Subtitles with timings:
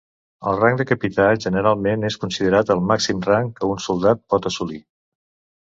[0.51, 4.85] El rang de capità generalment és considerat el màxim rang que un soldat pot assolir.